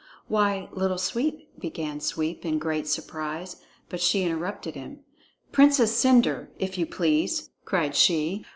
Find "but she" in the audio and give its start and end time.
3.87-4.23